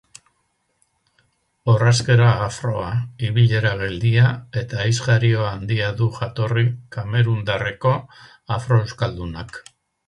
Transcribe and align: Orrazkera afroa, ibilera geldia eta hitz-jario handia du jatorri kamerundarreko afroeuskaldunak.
Orrazkera 1.73 2.29
afroa, 2.45 2.87
ibilera 3.27 3.75
geldia 3.83 4.33
eta 4.63 4.87
hitz-jario 4.89 5.47
handia 5.51 5.95
du 6.03 6.09
jatorri 6.19 6.67
kamerundarreko 6.99 7.97
afroeuskaldunak. 8.61 9.67